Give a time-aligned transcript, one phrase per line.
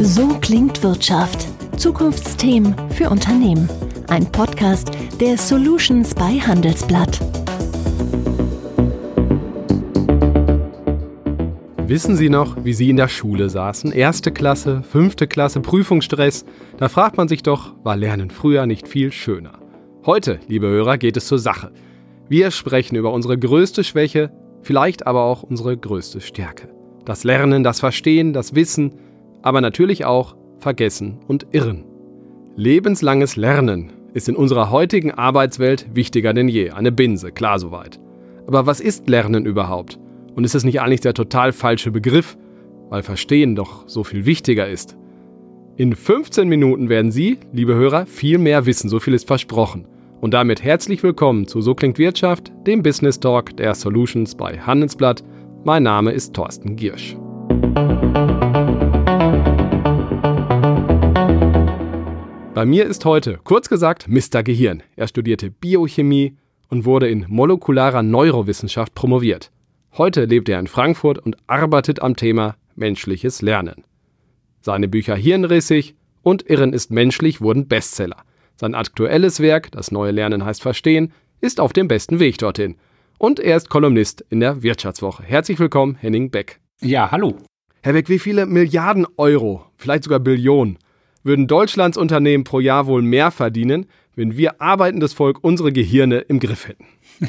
[0.00, 1.48] So klingt Wirtschaft.
[1.76, 3.68] Zukunftsthemen für Unternehmen.
[4.06, 7.18] Ein Podcast der Solutions bei Handelsblatt.
[11.88, 13.90] Wissen Sie noch, wie Sie in der Schule saßen?
[13.90, 16.44] Erste Klasse, fünfte Klasse, Prüfungsstress.
[16.76, 19.58] Da fragt man sich doch, war Lernen früher nicht viel schöner?
[20.06, 21.72] Heute, liebe Hörer, geht es zur Sache.
[22.28, 24.30] Wir sprechen über unsere größte Schwäche,
[24.62, 26.68] vielleicht aber auch unsere größte Stärke.
[27.04, 28.92] Das Lernen, das Verstehen, das Wissen,
[29.48, 31.86] aber natürlich auch Vergessen und Irren.
[32.54, 36.72] Lebenslanges Lernen ist in unserer heutigen Arbeitswelt wichtiger denn je.
[36.72, 37.98] Eine Binse, klar soweit.
[38.46, 39.98] Aber was ist Lernen überhaupt?
[40.34, 42.36] Und ist es nicht eigentlich der total falsche Begriff,
[42.90, 44.98] weil Verstehen doch so viel wichtiger ist?
[45.78, 49.86] In 15 Minuten werden Sie, liebe Hörer, viel mehr wissen, so viel ist versprochen.
[50.20, 55.24] Und damit herzlich willkommen zu So klingt Wirtschaft, dem Business Talk der Solutions bei Handelsblatt.
[55.64, 57.16] Mein Name ist Thorsten Giersch.
[62.58, 64.42] Bei mir ist heute, kurz gesagt, Mr.
[64.42, 64.82] Gehirn.
[64.96, 66.36] Er studierte Biochemie
[66.68, 69.52] und wurde in molekularer Neurowissenschaft promoviert.
[69.96, 73.84] Heute lebt er in Frankfurt und arbeitet am Thema menschliches Lernen.
[74.60, 78.24] Seine Bücher Hirnrissig und Irren ist menschlich wurden Bestseller.
[78.56, 82.74] Sein aktuelles Werk, Das neue Lernen heißt Verstehen, ist auf dem besten Weg dorthin.
[83.18, 85.22] Und er ist Kolumnist in der Wirtschaftswoche.
[85.22, 86.58] Herzlich willkommen, Henning Beck.
[86.80, 87.36] Ja, hallo.
[87.82, 90.78] Herr Beck, wie viele Milliarden Euro, vielleicht sogar Billionen,
[91.22, 96.40] würden Deutschlands Unternehmen pro Jahr wohl mehr verdienen, wenn wir arbeitendes Volk unsere Gehirne im
[96.40, 96.86] Griff hätten?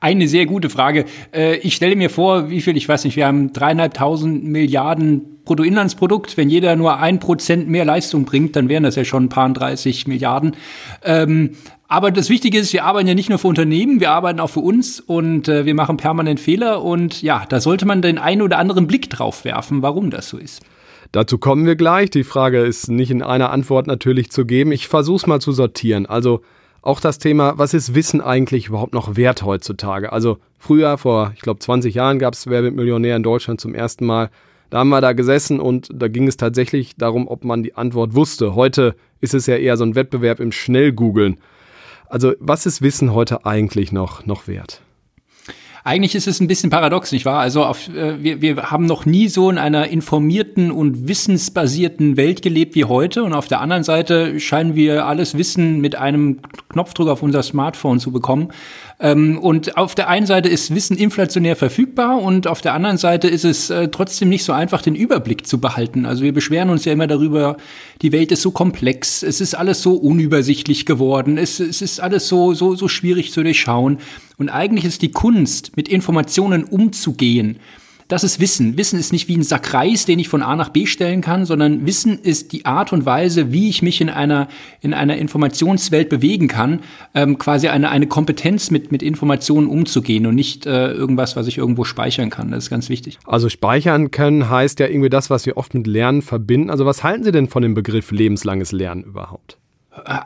[0.00, 1.04] Eine sehr gute Frage.
[1.32, 6.36] Äh, ich stelle mir vor, wie viel, ich weiß nicht, wir haben dreieinhalbtausend Milliarden Bruttoinlandsprodukt.
[6.36, 9.48] Wenn jeder nur ein Prozent mehr Leistung bringt, dann wären das ja schon ein paar
[9.48, 10.56] 30 Milliarden.
[11.02, 11.52] Ähm,
[11.88, 14.60] aber das Wichtige ist, wir arbeiten ja nicht nur für Unternehmen, wir arbeiten auch für
[14.60, 16.82] uns und äh, wir machen permanent Fehler.
[16.84, 20.36] Und ja, da sollte man den einen oder anderen Blick drauf werfen, warum das so
[20.36, 20.62] ist.
[21.12, 22.10] Dazu kommen wir gleich.
[22.10, 24.72] Die Frage ist nicht in einer Antwort natürlich zu geben.
[24.72, 26.06] Ich versuche es mal zu sortieren.
[26.06, 26.42] Also
[26.82, 30.12] auch das Thema, was ist Wissen eigentlich überhaupt noch wert heutzutage?
[30.12, 34.30] Also früher, vor, ich glaube, 20 Jahren gab es Wer in Deutschland zum ersten Mal.
[34.70, 38.14] Da haben wir da gesessen und da ging es tatsächlich darum, ob man die Antwort
[38.14, 38.54] wusste.
[38.54, 41.38] Heute ist es ja eher so ein Wettbewerb im Schnellgoogeln.
[42.08, 44.82] Also was ist Wissen heute eigentlich noch, noch wert?
[45.88, 47.40] Eigentlich ist es ein bisschen paradox, nicht wahr?
[47.40, 52.42] Also auf, äh, wir, wir haben noch nie so in einer informierten und wissensbasierten Welt
[52.42, 53.24] gelebt wie heute.
[53.24, 58.00] Und auf der anderen Seite scheinen wir alles Wissen mit einem Knopfdruck auf unser Smartphone
[58.00, 58.50] zu bekommen.
[59.00, 63.28] Ähm, und auf der einen Seite ist Wissen inflationär verfügbar und auf der anderen Seite
[63.28, 66.04] ist es äh, trotzdem nicht so einfach, den Überblick zu behalten.
[66.04, 67.56] Also wir beschweren uns ja immer darüber,
[68.02, 72.26] die Welt ist so komplex, es ist alles so unübersichtlich geworden, es, es ist alles
[72.26, 73.98] so, so, so schwierig zu durchschauen.
[74.36, 77.58] Und eigentlich ist die Kunst, mit Informationen umzugehen,
[78.08, 78.76] das ist Wissen.
[78.78, 81.44] Wissen ist nicht wie ein Sack Reis, den ich von A nach B stellen kann,
[81.44, 84.48] sondern Wissen ist die Art und Weise, wie ich mich in einer,
[84.80, 86.80] in einer Informationswelt bewegen kann,
[87.14, 91.58] ähm, quasi eine, eine Kompetenz mit, mit Informationen umzugehen und nicht äh, irgendwas, was ich
[91.58, 92.50] irgendwo speichern kann.
[92.50, 93.18] Das ist ganz wichtig.
[93.26, 96.70] Also speichern können heißt ja irgendwie das, was wir oft mit Lernen verbinden.
[96.70, 99.58] Also was halten Sie denn von dem Begriff lebenslanges Lernen überhaupt?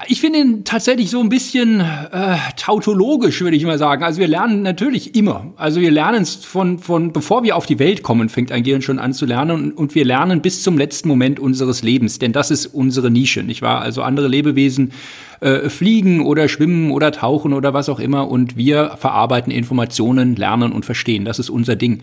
[0.09, 4.03] Ich finde ihn tatsächlich so ein bisschen äh, tautologisch, würde ich mal sagen.
[4.03, 5.53] Also wir lernen natürlich immer.
[5.57, 8.83] Also wir lernen es von, von, bevor wir auf die Welt kommen, fängt ein Gehirn
[8.83, 9.51] schon an zu lernen.
[9.51, 12.19] Und, und wir lernen bis zum letzten Moment unseres Lebens.
[12.19, 13.81] Denn das ist unsere Nische, nicht wahr?
[13.81, 14.93] Also andere Lebewesen
[15.41, 18.29] äh, fliegen oder schwimmen oder tauchen oder was auch immer.
[18.29, 21.25] Und wir verarbeiten Informationen, lernen und verstehen.
[21.25, 22.03] Das ist unser Ding.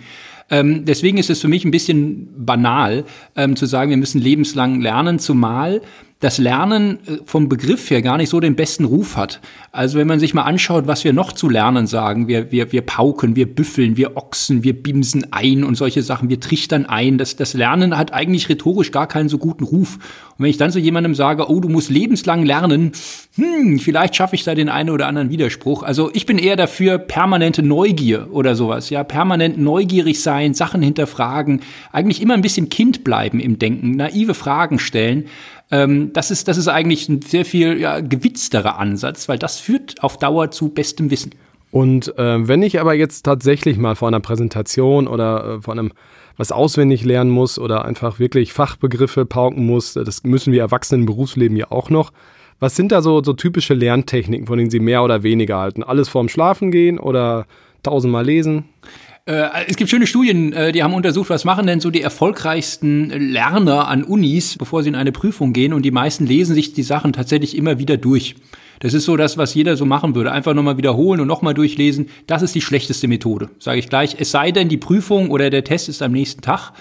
[0.51, 3.06] Ähm, deswegen ist es für mich ein bisschen banal,
[3.36, 5.81] ähm, zu sagen, wir müssen lebenslang lernen, zumal
[6.19, 9.40] das Lernen äh, vom Begriff her gar nicht so den besten Ruf hat.
[9.72, 12.81] Also wenn man sich mal anschaut, was wir noch zu lernen sagen, wir, wir, wir
[12.81, 17.18] pauken, wir büffeln, wir ochsen, wir bimsen ein und solche Sachen, wir trichtern ein.
[17.18, 19.96] Das, das Lernen hat eigentlich rhetorisch gar keinen so guten Ruf.
[19.96, 22.91] Und wenn ich dann zu jemandem sage, oh, du musst lebenslang lernen,
[23.36, 25.84] hm, vielleicht schaffe ich da den einen oder anderen Widerspruch.
[25.84, 31.62] Also ich bin eher dafür permanente Neugier oder sowas, ja, permanent neugierig sein, Sachen hinterfragen,
[31.94, 35.25] eigentlich immer ein bisschen Kind bleiben im Denken, naive Fragen stellen.
[35.71, 40.04] Ähm, das, ist, das ist eigentlich ein sehr viel ja, gewitzterer Ansatz, weil das führt
[40.04, 41.36] auf Dauer zu bestem Wissen.
[41.71, 45.92] Und äh, wenn ich aber jetzt tatsächlich mal vor einer Präsentation oder äh, vor einem
[46.38, 51.06] was auswendig lernen muss oder einfach wirklich Fachbegriffe pauken muss, das müssen wir Erwachsenen im
[51.06, 52.13] Berufsleben ja auch noch.
[52.62, 55.83] Was sind da so, so typische Lerntechniken, von denen Sie mehr oder weniger halten?
[55.83, 57.45] Alles vorm Schlafen gehen oder
[57.83, 58.66] tausendmal lesen?
[59.30, 63.10] Äh, es gibt schöne Studien, äh, die haben untersucht, was machen denn so die erfolgreichsten
[63.10, 65.72] Lerner an Unis, bevor sie in eine Prüfung gehen.
[65.72, 68.36] Und die meisten lesen sich die Sachen tatsächlich immer wieder durch.
[68.80, 70.31] Das ist so das, was jeder so machen würde.
[70.31, 72.08] Einfach nochmal wiederholen und nochmal durchlesen.
[72.26, 74.16] Das ist die schlechteste Methode, sage ich gleich.
[74.18, 76.72] Es sei denn, die Prüfung oder der Test ist am nächsten Tag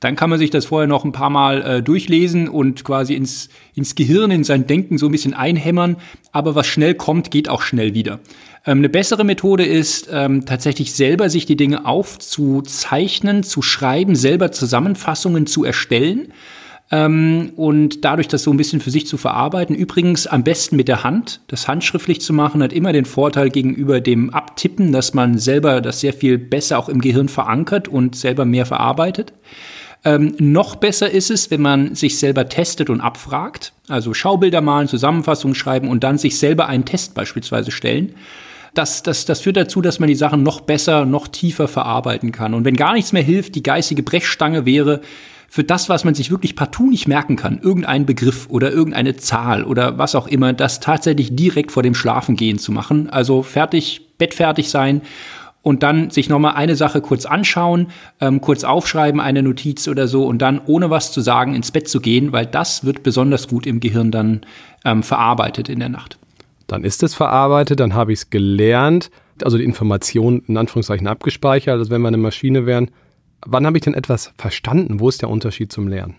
[0.00, 3.48] Dann kann man sich das vorher noch ein paar Mal äh, durchlesen und quasi ins,
[3.76, 5.98] ins Gehirn, in sein Denken so ein bisschen einhämmern.
[6.32, 8.18] Aber was schnell kommt, geht auch schnell wieder.
[8.64, 14.52] Ähm, eine bessere Methode ist ähm, tatsächlich selber sich die Dinge aufzuzeichnen, zu schreiben, selber
[14.52, 16.32] Zusammenfassungen zu erstellen
[16.92, 19.74] ähm, und dadurch das so ein bisschen für sich zu verarbeiten.
[19.74, 21.40] Übrigens am besten mit der Hand.
[21.48, 26.00] Das handschriftlich zu machen hat immer den Vorteil gegenüber dem Abtippen, dass man selber das
[26.00, 29.32] sehr viel besser auch im Gehirn verankert und selber mehr verarbeitet.
[30.04, 34.88] Ähm, noch besser ist es, wenn man sich selber testet und abfragt, also Schaubilder malen,
[34.88, 38.14] Zusammenfassungen schreiben und dann sich selber einen Test beispielsweise stellen.
[38.74, 42.54] Das, das, das führt dazu, dass man die Sachen noch besser, noch tiefer verarbeiten kann.
[42.54, 45.02] Und wenn gar nichts mehr hilft, die geistige Brechstange wäre,
[45.52, 49.64] für das, was man sich wirklich partout nicht merken kann, irgendein Begriff oder irgendeine Zahl
[49.64, 53.10] oder was auch immer, das tatsächlich direkt vor dem Schlafengehen zu machen.
[53.10, 55.02] Also fertig, bettfertig sein
[55.60, 60.24] und dann sich nochmal eine Sache kurz anschauen, ähm, kurz aufschreiben, eine Notiz oder so
[60.24, 63.66] und dann ohne was zu sagen ins Bett zu gehen, weil das wird besonders gut
[63.66, 64.40] im Gehirn dann
[64.86, 66.18] ähm, verarbeitet in der Nacht.
[66.72, 69.10] Dann ist es verarbeitet, dann habe ich es gelernt,
[69.44, 72.90] also die Information in Anführungszeichen abgespeichert, als wenn wir eine Maschine wären.
[73.44, 74.98] Wann habe ich denn etwas verstanden?
[74.98, 76.14] Wo ist der Unterschied zum Lernen?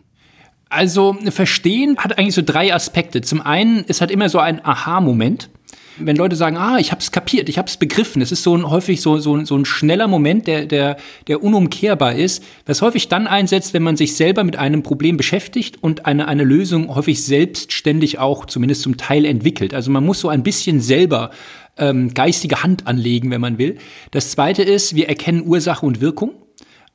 [0.69, 3.21] Also Verstehen hat eigentlich so drei Aspekte.
[3.21, 5.49] Zum einen, es hat immer so ein Aha-Moment.
[5.97, 8.55] Wenn Leute sagen, ah, ich habe es kapiert, ich habe es begriffen, es ist so
[8.55, 10.97] ein, häufig so, so, so ein schneller Moment, der, der,
[11.27, 15.81] der unumkehrbar ist, was häufig dann einsetzt, wenn man sich selber mit einem Problem beschäftigt
[15.81, 19.73] und eine, eine Lösung häufig selbstständig auch zumindest zum Teil entwickelt.
[19.73, 21.31] Also man muss so ein bisschen selber
[21.77, 23.77] ähm, geistige Hand anlegen, wenn man will.
[24.11, 26.31] Das zweite ist, wir erkennen Ursache und Wirkung.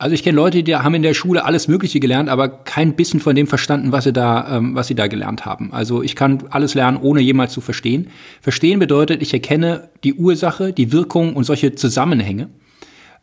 [0.01, 3.19] Also ich kenne Leute, die haben in der Schule alles Mögliche gelernt, aber kein bisschen
[3.19, 5.73] von dem verstanden, was sie da, ähm, was sie da gelernt haben.
[5.73, 8.09] Also ich kann alles lernen, ohne jemals zu verstehen.
[8.41, 12.49] Verstehen bedeutet, ich erkenne die Ursache, die Wirkung und solche Zusammenhänge.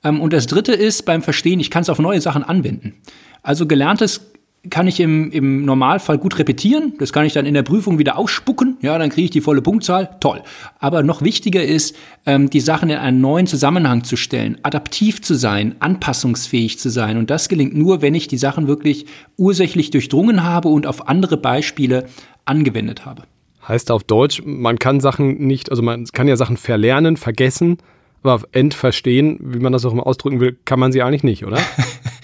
[0.03, 2.95] Ähm, und das Dritte ist beim Verstehen, ich kann es auf neue Sachen anwenden.
[3.41, 4.33] Also gelerntes
[4.69, 6.93] kann ich im, im Normalfall gut repetieren.
[6.99, 8.77] Das kann ich dann in der Prüfung wieder ausspucken.
[8.81, 10.09] Ja, dann kriege ich die volle Punktzahl.
[10.19, 10.41] Toll.
[10.79, 11.95] Aber noch wichtiger ist,
[12.25, 17.17] ähm, die Sachen in einen neuen Zusammenhang zu stellen, adaptiv zu sein, anpassungsfähig zu sein.
[17.17, 19.05] Und das gelingt nur, wenn ich die Sachen wirklich
[19.37, 22.05] ursächlich durchdrungen habe und auf andere Beispiele
[22.45, 23.23] angewendet habe.
[23.67, 27.77] Heißt auf Deutsch, man kann Sachen nicht, also man kann ja Sachen verlernen, vergessen,
[28.21, 31.59] aber entverstehen, wie man das auch immer ausdrücken will, kann man sie eigentlich nicht, oder?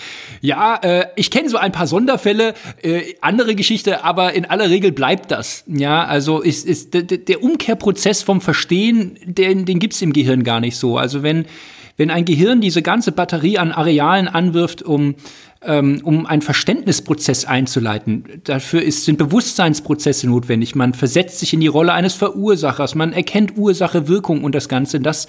[0.42, 4.92] Ja, äh, ich kenne so ein paar Sonderfälle, äh, andere Geschichte, aber in aller Regel
[4.92, 5.64] bleibt das.
[5.68, 10.78] Ja, also ist, ist der Umkehrprozess vom Verstehen, den, den gibt's im Gehirn gar nicht
[10.78, 10.98] so.
[10.98, 11.46] Also wenn,
[11.98, 15.16] wenn ein Gehirn diese ganze Batterie an Arealen anwirft, um
[15.64, 18.42] ähm, um einen Verständnisprozess einzuleiten.
[18.44, 20.76] Dafür ist, sind Bewusstseinsprozesse notwendig.
[20.76, 25.00] Man versetzt sich in die Rolle eines Verursachers, man erkennt Ursache, Wirkung und das Ganze.
[25.00, 25.28] Das,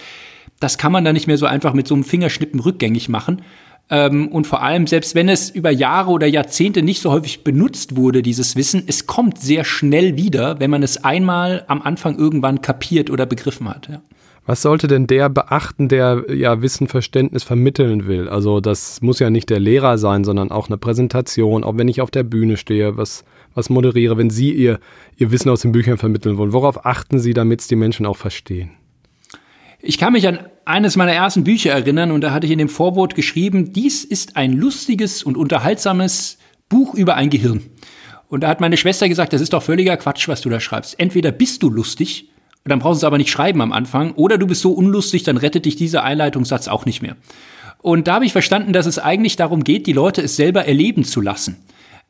[0.58, 3.42] das kann man dann nicht mehr so einfach mit so einem Fingerschnippen rückgängig machen.
[3.90, 7.96] Ähm, und vor allem, selbst wenn es über Jahre oder Jahrzehnte nicht so häufig benutzt
[7.96, 12.62] wurde, dieses Wissen, es kommt sehr schnell wieder, wenn man es einmal am Anfang irgendwann
[12.62, 13.88] kapiert oder begriffen hat.
[13.88, 14.02] Ja.
[14.44, 18.28] Was sollte denn der beachten, der ja Wissen, Verständnis vermitteln will?
[18.28, 22.00] Also das muss ja nicht der Lehrer sein, sondern auch eine Präsentation, auch wenn ich
[22.00, 23.24] auf der Bühne stehe, was,
[23.54, 24.80] was moderiere, wenn Sie Ihr,
[25.16, 26.52] Ihr Wissen aus den Büchern vermitteln wollen.
[26.52, 28.72] Worauf achten Sie, damit es die Menschen auch verstehen?
[29.84, 32.68] Ich kann mich an eines meiner ersten Bücher erinnern und da hatte ich in dem
[32.68, 37.64] Vorwort geschrieben, dies ist ein lustiges und unterhaltsames Buch über ein Gehirn.
[38.28, 41.00] Und da hat meine Schwester gesagt, das ist doch völliger Quatsch, was du da schreibst.
[41.00, 42.30] Entweder bist du lustig,
[42.64, 45.36] dann brauchst du es aber nicht schreiben am Anfang, oder du bist so unlustig, dann
[45.36, 47.16] rettet dich dieser Einleitungssatz auch nicht mehr.
[47.78, 51.02] Und da habe ich verstanden, dass es eigentlich darum geht, die Leute es selber erleben
[51.04, 51.56] zu lassen.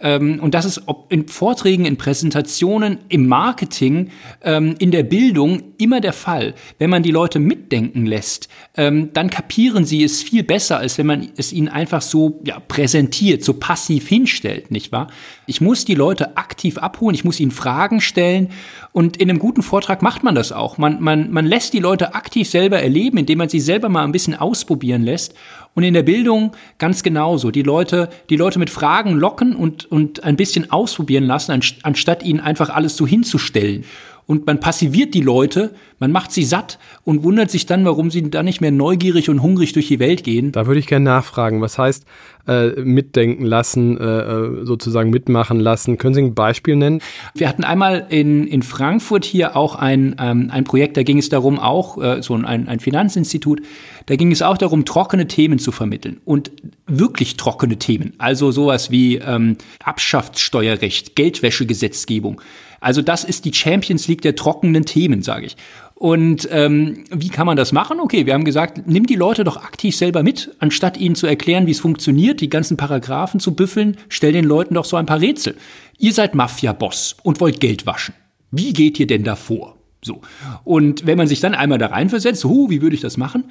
[0.03, 4.11] Ähm, und das ist ob in Vorträgen, in Präsentationen, im Marketing,
[4.43, 6.55] ähm, in der Bildung immer der Fall.
[6.79, 11.07] Wenn man die Leute mitdenken lässt, ähm, dann kapieren sie es viel besser, als wenn
[11.07, 15.07] man es ihnen einfach so ja, präsentiert, so passiv hinstellt, nicht wahr?
[15.47, 18.49] Ich muss die Leute aktiv abholen, ich muss ihnen Fragen stellen
[18.93, 20.79] und in einem guten Vortrag macht man das auch.
[20.79, 24.13] Man, man, man lässt die Leute aktiv selber erleben, indem man sie selber mal ein
[24.13, 25.35] bisschen ausprobieren lässt
[25.75, 27.51] und in der Bildung ganz genauso.
[27.51, 32.41] Die Leute, die Leute mit Fragen locken und, und ein bisschen ausprobieren lassen, anstatt ihnen
[32.41, 33.85] einfach alles so hinzustellen
[34.27, 38.29] und man passiviert die Leute, man macht sie satt und wundert sich dann, warum sie
[38.31, 40.53] dann nicht mehr neugierig und hungrig durch die Welt gehen.
[40.53, 42.05] Da würde ich gerne nachfragen, was heißt
[42.47, 45.99] äh, mitdenken lassen, äh, äh, sozusagen mitmachen lassen?
[45.99, 47.01] Können Sie ein Beispiel nennen?
[47.35, 51.29] Wir hatten einmal in, in Frankfurt hier auch ein, ähm, ein Projekt, da ging es
[51.29, 53.63] darum auch, äh, so ein, ein Finanzinstitut,
[54.07, 56.51] da ging es auch darum, trockene Themen zu vermitteln und
[56.87, 62.41] wirklich trockene Themen, also sowas wie ähm, Abschaftssteuerrecht, Geldwäschegesetzgebung
[62.83, 65.57] Also das ist die Champions League der trockenen Themen, sage ich.
[65.95, 68.01] Und ähm, wie kann man das machen?
[68.01, 71.69] Okay, wir haben gesagt, nimm die Leute doch aktiv selber mit, anstatt ihnen zu erklären,
[71.69, 75.21] wie es funktioniert, die ganzen Paragraphen zu büffeln, stell den Leuten doch so ein paar
[75.21, 75.55] Rätsel.
[75.99, 78.15] Ihr seid Mafia-Boss und wollt Geld waschen.
[78.51, 79.77] Wie geht ihr denn da vor?
[80.05, 80.21] So.
[80.65, 83.45] Und wenn man sich dann einmal da reinversetzt, huh, wie würde ich das machen?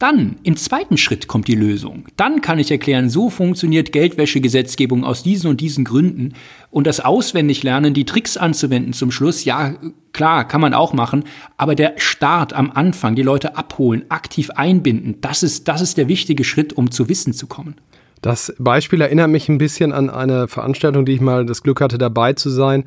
[0.00, 2.06] Dann, im zweiten Schritt kommt die Lösung.
[2.16, 6.34] Dann kann ich erklären, so funktioniert Geldwäschegesetzgebung aus diesen und diesen Gründen.
[6.70, 9.76] Und das Auswendiglernen, die Tricks anzuwenden zum Schluss, ja,
[10.12, 11.24] klar, kann man auch machen.
[11.56, 16.08] Aber der Start am Anfang, die Leute abholen, aktiv einbinden, das ist, das ist der
[16.08, 17.76] wichtige Schritt, um zu Wissen zu kommen.
[18.20, 21.98] Das Beispiel erinnert mich ein bisschen an eine Veranstaltung, die ich mal das Glück hatte,
[21.98, 22.84] dabei zu sein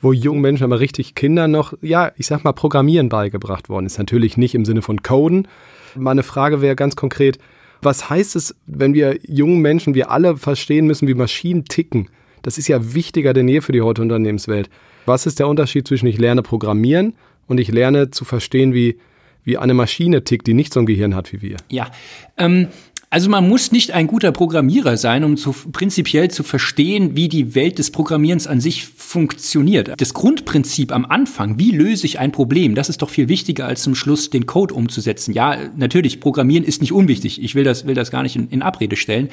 [0.00, 3.98] wo jungen Menschen, aber richtig Kindern noch, ja, ich sag mal, Programmieren beigebracht worden ist.
[3.98, 5.48] Natürlich nicht im Sinne von Coden,
[5.96, 7.38] meine Frage wäre ganz konkret,
[7.82, 12.08] was heißt es, wenn wir jungen Menschen, wir alle verstehen müssen, wie Maschinen ticken?
[12.42, 14.68] Das ist ja wichtiger denn je für die heutige Unternehmenswelt.
[15.06, 17.14] Was ist der Unterschied zwischen ich lerne programmieren
[17.46, 18.98] und ich lerne zu verstehen, wie,
[19.44, 21.56] wie eine Maschine tickt, die nicht so ein Gehirn hat wie wir?
[21.68, 21.90] Ja,
[22.36, 22.68] ähm,
[23.10, 27.54] also man muss nicht ein guter Programmierer sein, um zu, prinzipiell zu verstehen, wie die
[27.54, 29.92] Welt des Programmierens an sich funktioniert.
[29.96, 33.82] Das Grundprinzip am Anfang, wie löse ich ein Problem, das ist doch viel wichtiger als
[33.82, 35.32] zum Schluss den Code umzusetzen.
[35.32, 37.42] Ja, natürlich, Programmieren ist nicht unwichtig.
[37.42, 39.30] Ich will das, will das gar nicht in, in Abrede stellen.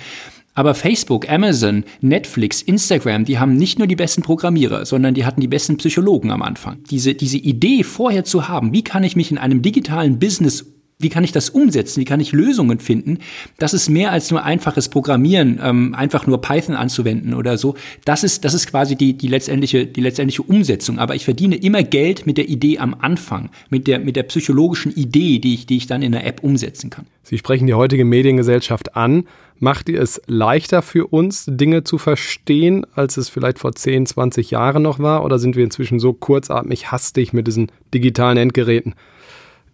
[0.54, 5.42] Aber Facebook, Amazon, Netflix, Instagram, die haben nicht nur die besten Programmierer, sondern die hatten
[5.42, 6.78] die besten Psychologen am Anfang.
[6.90, 10.66] Diese, diese Idee vorher zu haben, wie kann ich mich in einem digitalen Business
[10.98, 12.00] wie kann ich das umsetzen?
[12.00, 13.20] Wie kann ich Lösungen finden?
[13.58, 17.76] Das ist mehr als nur einfaches Programmieren, ähm, einfach nur Python anzuwenden oder so.
[18.06, 20.98] Das ist, das ist quasi die, die, letztendliche, die letztendliche Umsetzung.
[20.98, 24.94] Aber ich verdiene immer Geld mit der Idee am Anfang, mit der, mit der psychologischen
[24.96, 27.06] Idee, die ich, die ich dann in der App umsetzen kann.
[27.24, 29.26] Sie sprechen die heutige Mediengesellschaft an.
[29.60, 34.52] Macht ihr es leichter für uns, Dinge zu verstehen, als es vielleicht vor 10, 20
[34.52, 35.24] Jahren noch war?
[35.24, 38.96] Oder sind wir inzwischen so kurzatmig hastig mit diesen digitalen Endgeräten?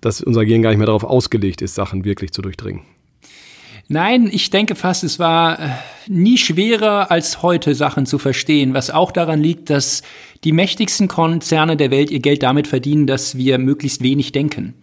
[0.02, 2.82] Dass unser Gehirn gar nicht mehr darauf ausgelegt ist, Sachen wirklich zu durchdringen.
[3.88, 5.70] Nein, ich denke fast, es war äh,
[6.08, 10.02] nie schwerer als heute Sachen zu verstehen, was auch daran liegt, dass
[10.44, 14.76] die mächtigsten Konzerne der Welt ihr Geld damit verdienen, dass wir möglichst wenig denken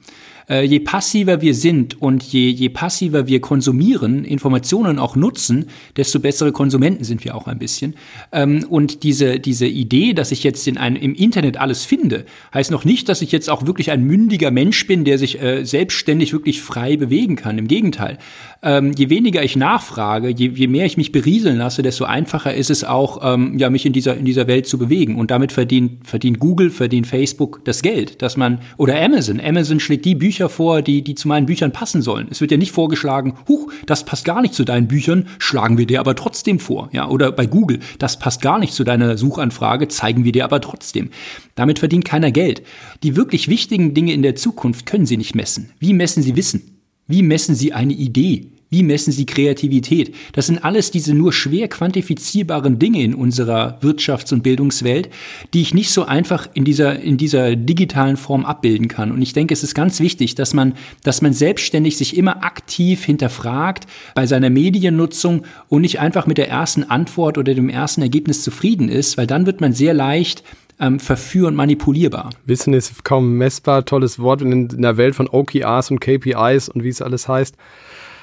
[0.49, 6.21] äh, je passiver wir sind und je, je passiver wir konsumieren, Informationen auch nutzen, desto
[6.21, 7.95] bessere Konsumenten sind wir auch ein bisschen.
[8.33, 12.25] Ähm, und diese, diese Idee, dass ich jetzt in einem, im Internet alles finde,
[12.55, 15.64] heißt noch nicht, dass ich jetzt auch wirklich ein mündiger Mensch bin, der sich äh,
[15.64, 17.59] selbstständig wirklich frei bewegen kann.
[17.59, 18.19] Im Gegenteil.
[18.62, 22.71] Ähm, je weniger ich nachfrage, je, je mehr ich mich berieseln lasse, desto einfacher ist
[22.71, 25.17] es auch, ähm, ja, mich in dieser, in dieser Welt zu bewegen.
[25.17, 29.40] Und damit verdient, verdient Google, verdient Facebook das Geld, dass man, oder Amazon.
[29.40, 32.28] Amazon schlägt die Bücher Bücher vor, die, die zu meinen Büchern passen sollen.
[32.30, 35.87] Es wird ja nicht vorgeschlagen, huch, das passt gar nicht zu deinen Büchern, schlagen wir
[35.87, 36.90] dir aber trotzdem vor.
[36.92, 40.61] Ja, oder bei Google, das passt gar nicht zu deiner Suchanfrage, zeigen wir dir aber
[40.61, 41.11] trotzdem.
[41.57, 42.62] Damit verdient keiner Geld.
[43.02, 45.73] Die wirklich wichtigen Dinge in der Zukunft können sie nicht messen.
[45.80, 46.78] Wie messen sie Wissen?
[47.09, 48.52] Wie messen sie eine Idee?
[48.71, 50.15] Wie messen Sie Kreativität?
[50.33, 55.09] Das sind alles diese nur schwer quantifizierbaren Dinge in unserer Wirtschafts- und Bildungswelt,
[55.55, 59.11] die ich nicht so einfach in dieser, in dieser digitalen Form abbilden kann.
[59.11, 63.05] Und ich denke, es ist ganz wichtig, dass man, dass man selbstständig sich immer aktiv
[63.05, 68.43] hinterfragt bei seiner Mediennutzung und nicht einfach mit der ersten Antwort oder dem ersten Ergebnis
[68.43, 70.45] zufrieden ist, weil dann wird man sehr leicht
[70.79, 72.31] ähm, verführ- und manipulierbar.
[72.45, 76.85] Wissen ist kaum messbar, tolles Wort in, in der Welt von OKRs und KPIs und
[76.85, 77.57] wie es alles heißt.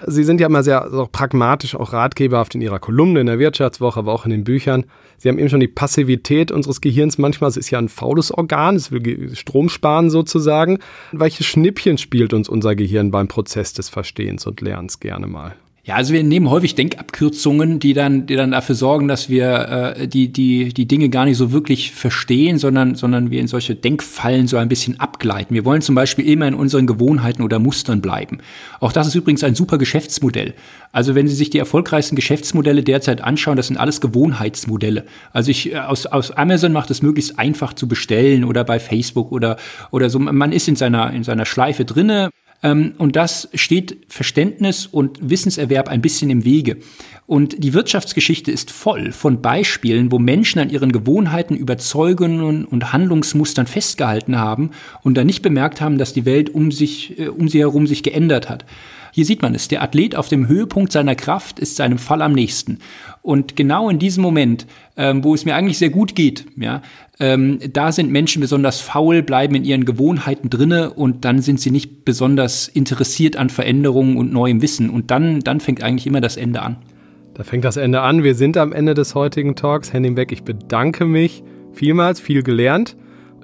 [0.05, 3.99] Sie sind ja immer sehr so pragmatisch, auch ratgeberhaft in Ihrer Kolumne, in der Wirtschaftswoche,
[3.99, 4.85] aber auch in den Büchern.
[5.17, 7.17] Sie haben eben schon die Passivität unseres Gehirns.
[7.17, 10.79] Manchmal, es ist ja ein faules Organ, es will Strom sparen sozusagen.
[11.11, 15.55] Welche Schnippchen spielt uns unser Gehirn beim Prozess des Verstehens und Lernens gerne mal?
[15.87, 20.07] Ja, also wir nehmen häufig Denkabkürzungen, die dann, die dann dafür sorgen, dass wir äh,
[20.07, 24.47] die, die, die Dinge gar nicht so wirklich verstehen, sondern, sondern wir in solche Denkfallen
[24.47, 25.53] so ein bisschen abgleiten.
[25.53, 28.39] Wir wollen zum Beispiel immer in unseren Gewohnheiten oder Mustern bleiben.
[28.79, 30.55] Auch das ist übrigens ein super Geschäftsmodell.
[30.91, 35.05] Also wenn Sie sich die erfolgreichsten Geschäftsmodelle derzeit anschauen, das sind alles Gewohnheitsmodelle.
[35.33, 39.31] Also ich äh, aus, aus Amazon macht es möglichst einfach zu bestellen oder bei Facebook
[39.31, 39.57] oder,
[39.91, 40.17] oder so.
[40.17, 42.31] Man ist in seiner, in seiner Schleife drinne.
[42.63, 46.77] Ähm, und das steht Verständnis und Wissenserwerb ein bisschen im Wege.
[47.27, 53.65] Und die Wirtschaftsgeschichte ist voll von Beispielen, wo Menschen an ihren Gewohnheiten, Überzeugungen und Handlungsmustern
[53.65, 54.71] festgehalten haben
[55.01, 58.03] und dann nicht bemerkt haben, dass die Welt um sich, äh, um sie herum sich
[58.03, 58.65] geändert hat.
[59.15, 59.69] Hier sieht man es.
[59.69, 62.79] Der Athlet auf dem Höhepunkt seiner Kraft ist seinem Fall am nächsten.
[63.21, 64.67] Und genau in diesem Moment,
[64.97, 66.81] ähm, wo es mir eigentlich sehr gut geht, ja,
[67.21, 71.71] ähm, da sind Menschen besonders faul, bleiben in ihren Gewohnheiten drinne und dann sind sie
[71.71, 74.89] nicht besonders interessiert an Veränderungen und neuem Wissen.
[74.89, 76.75] Und dann, dann fängt eigentlich immer das Ende an.
[77.35, 78.21] Da fängt das Ende an.
[78.25, 79.93] Wir sind am Ende des heutigen Talks.
[79.93, 81.41] Henning Beck, ich bedanke mich
[81.71, 82.97] vielmals, viel gelernt.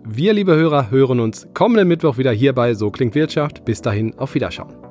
[0.04, 3.64] Wir, liebe Hörer, hören uns kommenden Mittwoch wieder hier bei So klingt Wirtschaft.
[3.64, 4.91] Bis dahin, auf Wiederschauen.